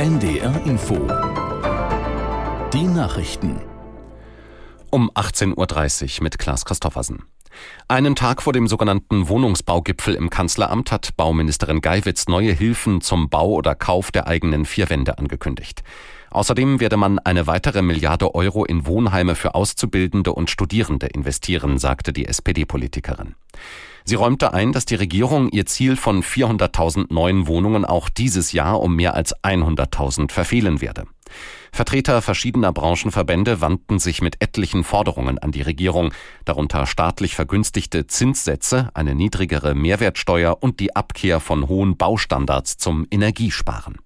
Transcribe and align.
NDR 0.00 0.64
Info. 0.64 0.94
Die 2.72 2.86
Nachrichten. 2.86 3.60
Um 4.88 5.10
18.30 5.10 6.20
Uhr 6.20 6.22
mit 6.22 6.38
Klaas 6.38 6.64
Christoffersen. 6.64 7.24
Einen 7.88 8.16
Tag 8.16 8.42
vor 8.42 8.52
dem 8.52 8.68
sogenannten 8.68 9.28
Wohnungsbaugipfel 9.28 10.14
im 10.14 10.30
Kanzleramt 10.30 10.92
hat 10.92 11.16
Bauministerin 11.16 11.80
Geiwitz 11.80 12.28
neue 12.28 12.52
Hilfen 12.52 13.00
zum 13.00 13.28
Bau 13.28 13.50
oder 13.50 13.74
Kauf 13.74 14.10
der 14.10 14.26
eigenen 14.26 14.64
vier 14.64 14.90
Wände 14.90 15.18
angekündigt. 15.18 15.82
Außerdem 16.30 16.78
werde 16.78 16.96
man 16.96 17.18
eine 17.18 17.46
weitere 17.46 17.82
Milliarde 17.82 18.34
Euro 18.34 18.64
in 18.64 18.86
Wohnheime 18.86 19.34
für 19.34 19.54
Auszubildende 19.54 20.32
und 20.32 20.48
Studierende 20.48 21.06
investieren, 21.06 21.78
sagte 21.78 22.12
die 22.12 22.26
SPD-Politikerin. 22.26 23.34
Sie 24.04 24.14
räumte 24.14 24.54
ein, 24.54 24.72
dass 24.72 24.86
die 24.86 24.94
Regierung 24.94 25.50
ihr 25.50 25.66
Ziel 25.66 25.96
von 25.96 26.22
400.000 26.22 27.12
neuen 27.12 27.46
Wohnungen 27.46 27.84
auch 27.84 28.08
dieses 28.08 28.52
Jahr 28.52 28.80
um 28.80 28.94
mehr 28.96 29.14
als 29.14 29.34
100.000 29.42 30.30
verfehlen 30.30 30.80
werde. 30.80 31.04
Vertreter 31.72 32.20
verschiedener 32.20 32.72
Branchenverbände 32.72 33.60
wandten 33.60 33.98
sich 33.98 34.22
mit 34.22 34.42
etlichen 34.42 34.84
Forderungen 34.84 35.38
an 35.38 35.52
die 35.52 35.62
Regierung, 35.62 36.12
darunter 36.44 36.86
staatlich 36.86 37.34
vergünstigte 37.34 38.06
Zinssätze, 38.06 38.90
eine 38.94 39.14
niedrigere 39.14 39.74
Mehrwertsteuer 39.74 40.58
und 40.60 40.80
die 40.80 40.94
Abkehr 40.96 41.40
von 41.40 41.68
hohen 41.68 41.96
Baustandards 41.96 42.76
zum 42.76 43.06
Energiesparen. 43.10 43.98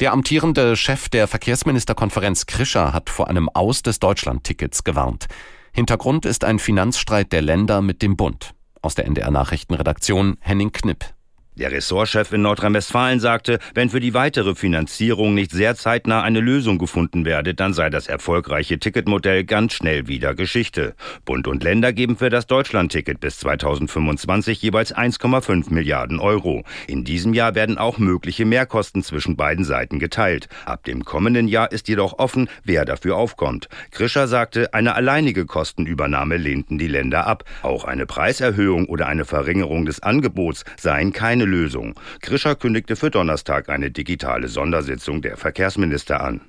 Der 0.00 0.12
amtierende 0.12 0.76
Chef 0.76 1.08
der 1.08 1.28
Verkehrsministerkonferenz 1.28 2.46
Krischer 2.46 2.92
hat 2.92 3.10
vor 3.10 3.28
einem 3.28 3.48
Aus 3.48 3.82
des 3.82 4.00
Deutschlandtickets 4.00 4.82
gewarnt. 4.82 5.26
Hintergrund 5.72 6.26
ist 6.26 6.44
ein 6.44 6.58
Finanzstreit 6.58 7.32
der 7.32 7.42
Länder 7.42 7.80
mit 7.80 8.02
dem 8.02 8.16
Bund. 8.16 8.54
Aus 8.82 8.96
der 8.96 9.06
NDR 9.06 9.30
Nachrichtenredaktion 9.30 10.36
Henning 10.40 10.72
Knipp. 10.72 11.13
Der 11.56 11.70
Ressortchef 11.70 12.32
in 12.32 12.42
Nordrhein-Westfalen 12.42 13.20
sagte, 13.20 13.60
wenn 13.74 13.88
für 13.88 14.00
die 14.00 14.12
weitere 14.12 14.56
Finanzierung 14.56 15.34
nicht 15.34 15.52
sehr 15.52 15.76
zeitnah 15.76 16.20
eine 16.22 16.40
Lösung 16.40 16.78
gefunden 16.78 17.24
werde, 17.24 17.54
dann 17.54 17.72
sei 17.72 17.90
das 17.90 18.08
erfolgreiche 18.08 18.80
Ticketmodell 18.80 19.44
ganz 19.44 19.74
schnell 19.74 20.08
wieder 20.08 20.34
Geschichte. 20.34 20.96
Bund 21.24 21.46
und 21.46 21.62
Länder 21.62 21.92
geben 21.92 22.16
für 22.16 22.28
das 22.28 22.48
Deutschlandticket 22.48 23.20
bis 23.20 23.38
2025 23.38 24.62
jeweils 24.62 24.92
1,5 24.92 25.72
Milliarden 25.72 26.18
Euro. 26.18 26.64
In 26.88 27.04
diesem 27.04 27.34
Jahr 27.34 27.54
werden 27.54 27.78
auch 27.78 27.98
mögliche 27.98 28.44
Mehrkosten 28.44 29.04
zwischen 29.04 29.36
beiden 29.36 29.64
Seiten 29.64 30.00
geteilt. 30.00 30.48
Ab 30.64 30.82
dem 30.82 31.04
kommenden 31.04 31.46
Jahr 31.46 31.70
ist 31.70 31.86
jedoch 31.86 32.18
offen, 32.18 32.48
wer 32.64 32.84
dafür 32.84 33.14
aufkommt. 33.14 33.68
Krischer 33.92 34.26
sagte, 34.26 34.74
eine 34.74 34.96
alleinige 34.96 35.46
Kostenübernahme 35.46 36.36
lehnten 36.36 36.78
die 36.78 36.88
Länder 36.88 37.28
ab. 37.28 37.44
Auch 37.62 37.84
eine 37.84 38.06
Preiserhöhung 38.06 38.86
oder 38.86 39.06
eine 39.06 39.24
Verringerung 39.24 39.84
des 39.84 40.02
Angebots 40.02 40.64
seien 40.76 41.12
keine 41.12 41.43
eine 41.44 41.50
Lösung. 41.50 41.94
Krischer 42.20 42.54
kündigte 42.56 42.96
für 42.96 43.10
Donnerstag 43.10 43.68
eine 43.68 43.90
digitale 43.90 44.48
Sondersitzung 44.48 45.22
der 45.22 45.36
Verkehrsminister 45.36 46.22
an. 46.22 46.40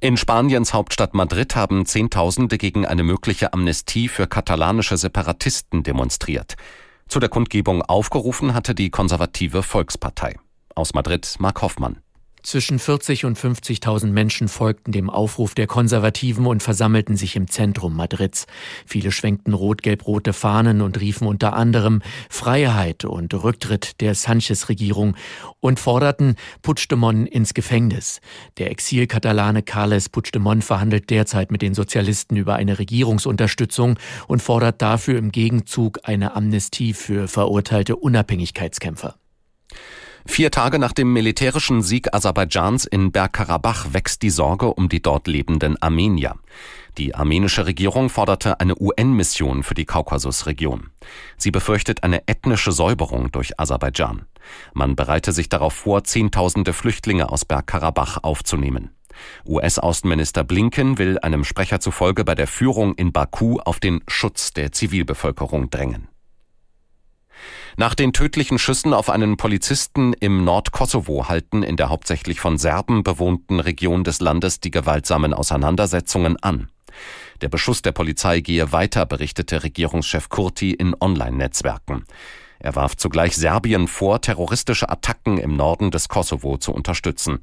In 0.00 0.16
Spaniens 0.16 0.74
Hauptstadt 0.74 1.14
Madrid 1.14 1.56
haben 1.56 1.86
Zehntausende 1.86 2.58
gegen 2.58 2.84
eine 2.84 3.04
mögliche 3.04 3.52
Amnestie 3.52 4.08
für 4.08 4.26
katalanische 4.26 4.96
Separatisten 4.96 5.82
demonstriert. 5.82 6.54
Zu 7.08 7.20
der 7.20 7.28
Kundgebung 7.28 7.82
aufgerufen 7.82 8.54
hatte 8.54 8.74
die 8.74 8.90
konservative 8.90 9.62
Volkspartei. 9.62 10.36
Aus 10.74 10.94
Madrid 10.94 11.36
Mark 11.38 11.62
Hoffmann. 11.62 11.98
Zwischen 12.44 12.78
40 12.78 13.24
und 13.24 13.38
50.000 13.38 14.08
Menschen 14.08 14.48
folgten 14.48 14.92
dem 14.92 15.08
Aufruf 15.08 15.54
der 15.54 15.66
Konservativen 15.66 16.44
und 16.44 16.62
versammelten 16.62 17.16
sich 17.16 17.36
im 17.36 17.48
Zentrum 17.48 17.96
Madrids. 17.96 18.46
Viele 18.84 19.12
schwenkten 19.12 19.54
rot-gelb-rote 19.54 20.34
Fahnen 20.34 20.82
und 20.82 21.00
riefen 21.00 21.26
unter 21.26 21.54
anderem 21.54 22.02
Freiheit 22.28 23.06
und 23.06 23.32
Rücktritt 23.32 24.02
der 24.02 24.14
Sanchez-Regierung 24.14 25.16
und 25.60 25.80
forderten 25.80 26.36
Puigdemont 26.60 27.30
ins 27.30 27.54
Gefängnis. 27.54 28.20
Der 28.58 28.70
Exil-Katalane 28.70 29.62
Carles 29.62 30.10
Puigdemont 30.10 30.62
verhandelt 30.62 31.08
derzeit 31.08 31.50
mit 31.50 31.62
den 31.62 31.72
Sozialisten 31.72 32.36
über 32.36 32.56
eine 32.56 32.78
Regierungsunterstützung 32.78 33.98
und 34.28 34.42
fordert 34.42 34.82
dafür 34.82 35.16
im 35.16 35.32
Gegenzug 35.32 36.00
eine 36.02 36.36
Amnestie 36.36 36.92
für 36.92 37.26
verurteilte 37.26 37.96
Unabhängigkeitskämpfer. 37.96 39.16
Vier 40.26 40.50
Tage 40.50 40.78
nach 40.78 40.92
dem 40.92 41.12
militärischen 41.12 41.82
Sieg 41.82 42.14
Aserbaidschans 42.14 42.86
in 42.86 43.12
Bergkarabach 43.12 43.92
wächst 43.92 44.22
die 44.22 44.30
Sorge 44.30 44.72
um 44.72 44.88
die 44.88 45.02
dort 45.02 45.26
lebenden 45.26 45.80
Armenier. 45.80 46.34
Die 46.96 47.14
armenische 47.14 47.66
Regierung 47.66 48.08
forderte 48.08 48.58
eine 48.58 48.74
UN-Mission 48.80 49.62
für 49.62 49.74
die 49.74 49.84
Kaukasusregion. 49.84 50.90
Sie 51.36 51.50
befürchtet 51.50 52.04
eine 52.04 52.26
ethnische 52.26 52.72
Säuberung 52.72 53.32
durch 53.32 53.60
Aserbaidschan. 53.60 54.26
Man 54.72 54.96
bereite 54.96 55.32
sich 55.32 55.48
darauf 55.48 55.74
vor, 55.74 56.04
Zehntausende 56.04 56.72
Flüchtlinge 56.72 57.28
aus 57.30 57.44
Bergkarabach 57.44 58.18
aufzunehmen. 58.22 58.90
US-Außenminister 59.46 60.42
Blinken 60.42 60.98
will 60.98 61.18
einem 61.18 61.44
Sprecher 61.44 61.80
zufolge 61.80 62.24
bei 62.24 62.34
der 62.34 62.46
Führung 62.46 62.94
in 62.94 63.12
Baku 63.12 63.58
auf 63.58 63.78
den 63.78 64.00
Schutz 64.08 64.52
der 64.52 64.72
Zivilbevölkerung 64.72 65.70
drängen. 65.70 66.08
Nach 67.76 67.96
den 67.96 68.12
tödlichen 68.12 68.58
Schüssen 68.58 68.94
auf 68.94 69.10
einen 69.10 69.36
Polizisten 69.36 70.12
im 70.12 70.44
Nordkosovo 70.44 71.28
halten 71.28 71.64
in 71.64 71.76
der 71.76 71.88
hauptsächlich 71.88 72.38
von 72.38 72.56
Serben 72.56 73.02
bewohnten 73.02 73.58
Region 73.58 74.04
des 74.04 74.20
Landes 74.20 74.60
die 74.60 74.70
gewaltsamen 74.70 75.34
Auseinandersetzungen 75.34 76.36
an. 76.40 76.68
Der 77.40 77.48
Beschuss 77.48 77.82
der 77.82 77.90
Polizei 77.90 78.40
gehe 78.40 78.70
weiter, 78.70 79.06
berichtete 79.06 79.64
Regierungschef 79.64 80.28
Kurti 80.28 80.70
in 80.70 80.94
Online-Netzwerken. 81.00 82.04
Er 82.60 82.76
warf 82.76 82.96
zugleich 82.96 83.36
Serbien 83.36 83.88
vor, 83.88 84.20
terroristische 84.20 84.88
Attacken 84.88 85.38
im 85.38 85.56
Norden 85.56 85.90
des 85.90 86.08
Kosovo 86.08 86.56
zu 86.58 86.72
unterstützen. 86.72 87.40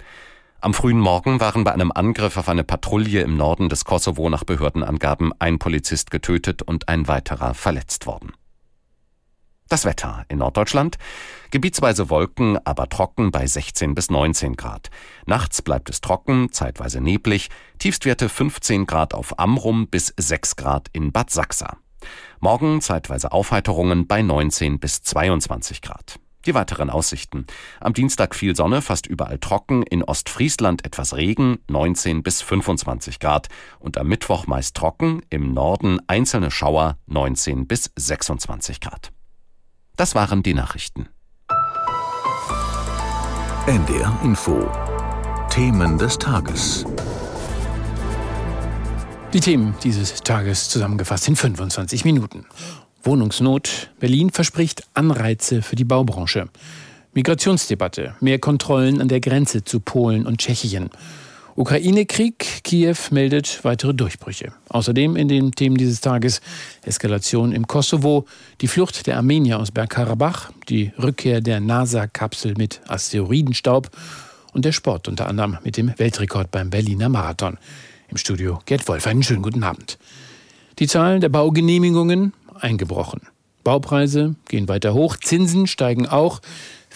Am 0.61 0.73
frühen 0.73 0.99
Morgen 0.99 1.41
waren 1.41 1.65
bei 1.65 1.73
einem 1.73 1.91
Angriff 1.91 2.37
auf 2.37 2.47
eine 2.47 2.63
Patrouille 2.63 3.21
im 3.21 3.35
Norden 3.35 3.67
des 3.67 3.83
Kosovo 3.83 4.29
nach 4.29 4.45
Behördenangaben 4.45 5.33
ein 5.39 5.59
Polizist 5.59 6.09
getötet 6.09 6.61
und 6.61 6.87
ein 6.87 7.09
weiterer 7.09 7.53
verletzt 7.53 8.05
worden. 8.05 8.31
Das 9.71 9.85
Wetter 9.85 10.25
in 10.27 10.39
Norddeutschland. 10.39 10.97
Gebietsweise 11.49 12.09
Wolken, 12.09 12.59
aber 12.65 12.89
trocken 12.89 13.31
bei 13.31 13.47
16 13.47 13.95
bis 13.95 14.09
19 14.09 14.57
Grad. 14.57 14.89
Nachts 15.25 15.61
bleibt 15.61 15.89
es 15.89 16.01
trocken, 16.01 16.51
zeitweise 16.51 16.99
neblig. 16.99 17.47
Tiefstwerte 17.79 18.27
15 18.27 18.85
Grad 18.85 19.13
auf 19.13 19.39
Amrum 19.39 19.87
bis 19.87 20.13
6 20.17 20.57
Grad 20.57 20.89
in 20.91 21.13
Bad 21.13 21.29
Sachsa. 21.29 21.77
Morgen 22.41 22.81
zeitweise 22.81 23.31
Aufheiterungen 23.31 24.07
bei 24.07 24.21
19 24.21 24.77
bis 24.77 25.03
22 25.03 25.81
Grad. 25.81 26.19
Die 26.45 26.53
weiteren 26.53 26.89
Aussichten. 26.89 27.47
Am 27.79 27.93
Dienstag 27.93 28.35
viel 28.35 28.57
Sonne, 28.57 28.81
fast 28.81 29.07
überall 29.07 29.39
trocken, 29.39 29.83
in 29.83 30.03
Ostfriesland 30.03 30.83
etwas 30.83 31.15
Regen, 31.15 31.59
19 31.69 32.23
bis 32.23 32.41
25 32.41 33.21
Grad. 33.21 33.47
Und 33.79 33.97
am 33.97 34.09
Mittwoch 34.09 34.47
meist 34.47 34.75
trocken, 34.75 35.21
im 35.29 35.53
Norden 35.53 36.01
einzelne 36.07 36.51
Schauer, 36.51 36.97
19 37.05 37.67
bis 37.67 37.89
26 37.95 38.81
Grad. 38.81 39.13
Das 40.01 40.15
waren 40.15 40.41
die 40.41 40.55
Nachrichten. 40.55 41.09
NDR 43.67 44.19
Info. 44.23 44.67
Themen 45.51 45.99
des 45.99 46.17
Tages. 46.17 46.87
Die 49.31 49.39
Themen 49.39 49.75
dieses 49.83 50.15
Tages 50.23 50.69
zusammengefasst 50.69 51.27
in 51.27 51.35
25 51.35 52.03
Minuten. 52.03 52.47
Wohnungsnot. 53.03 53.91
Berlin 53.99 54.31
verspricht 54.31 54.87
Anreize 54.95 55.61
für 55.61 55.75
die 55.75 55.85
Baubranche. 55.85 56.49
Migrationsdebatte. 57.13 58.15
Mehr 58.21 58.39
Kontrollen 58.39 59.01
an 59.01 59.07
der 59.07 59.19
Grenze 59.19 59.63
zu 59.63 59.81
Polen 59.81 60.25
und 60.25 60.39
Tschechien. 60.39 60.89
Ukraine-Krieg, 61.55 62.47
Kiew 62.71 62.95
meldet 63.11 63.65
weitere 63.65 63.93
Durchbrüche. 63.93 64.53
Außerdem 64.69 65.17
in 65.17 65.27
den 65.27 65.51
Themen 65.51 65.75
dieses 65.75 65.99
Tages 65.99 66.39
Eskalation 66.83 67.51
im 67.51 67.67
Kosovo, 67.67 68.25
die 68.61 68.69
Flucht 68.69 69.07
der 69.07 69.17
Armenier 69.17 69.59
aus 69.59 69.71
Bergkarabach, 69.71 70.53
die 70.69 70.93
Rückkehr 70.97 71.41
der 71.41 71.59
NASA-Kapsel 71.59 72.53
mit 72.55 72.79
Asteroidenstaub 72.87 73.89
und 74.53 74.63
der 74.63 74.71
Sport 74.71 75.09
unter 75.09 75.27
anderem 75.27 75.57
mit 75.65 75.75
dem 75.75 75.91
Weltrekord 75.99 76.49
beim 76.49 76.69
Berliner 76.69 77.09
Marathon. 77.09 77.57
Im 78.07 78.15
Studio 78.15 78.61
Gerd 78.65 78.87
Wolf, 78.87 79.05
einen 79.05 79.23
schönen 79.23 79.41
guten 79.41 79.63
Abend. 79.63 79.97
Die 80.79 80.87
Zahlen 80.87 81.19
der 81.19 81.27
Baugenehmigungen 81.27 82.31
eingebrochen. 82.57 83.19
Baupreise 83.65 84.35
gehen 84.47 84.69
weiter 84.69 84.93
hoch, 84.93 85.17
Zinsen 85.17 85.67
steigen 85.67 86.07
auch. 86.07 86.39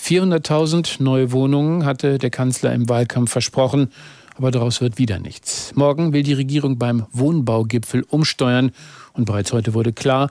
400.000 0.02 1.04
neue 1.04 1.34
Wohnungen 1.34 1.84
hatte 1.84 2.18
der 2.18 2.30
Kanzler 2.30 2.72
im 2.72 2.88
Wahlkampf 2.88 3.30
versprochen 3.32 3.90
aber 4.36 4.52
daraus 4.52 4.82
wird 4.82 4.98
wieder 4.98 5.20
nichts. 5.20 5.74
Morgen 5.76 6.14
will 6.14 6.24
die 6.24 6.34
Regierung 6.34 6.78
beim 6.78 7.06
Wohnbaugipfel 7.12 8.04
umsteuern 8.10 8.72
und 9.14 9.26
bereits 9.26 9.54
heute 9.54 9.74
wurde 9.74 9.94
klar, 9.94 10.30